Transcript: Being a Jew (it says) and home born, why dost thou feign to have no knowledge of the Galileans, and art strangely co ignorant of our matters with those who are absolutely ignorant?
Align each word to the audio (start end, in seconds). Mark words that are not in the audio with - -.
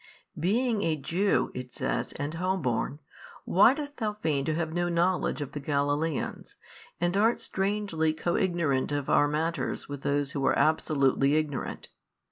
Being 0.39 0.81
a 0.81 0.95
Jew 0.95 1.51
(it 1.53 1.71
says) 1.73 2.11
and 2.13 2.33
home 2.33 2.63
born, 2.63 2.97
why 3.45 3.75
dost 3.75 3.97
thou 3.97 4.13
feign 4.13 4.45
to 4.45 4.55
have 4.55 4.73
no 4.73 4.89
knowledge 4.89 5.41
of 5.41 5.51
the 5.51 5.59
Galileans, 5.59 6.55
and 6.99 7.15
art 7.15 7.39
strangely 7.39 8.11
co 8.11 8.35
ignorant 8.35 8.91
of 8.91 9.11
our 9.11 9.27
matters 9.27 9.87
with 9.87 10.01
those 10.01 10.31
who 10.31 10.43
are 10.47 10.57
absolutely 10.57 11.35
ignorant? 11.35 11.89